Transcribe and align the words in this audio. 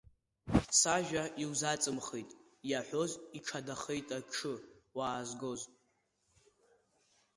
Сажәа 0.79 1.23
иузаҵымхит 1.41 2.29
иаҳәоз, 2.69 3.11
Иҽадахеит 3.37 4.07
аҽы 4.17 4.53
уаазгоз. 4.97 5.61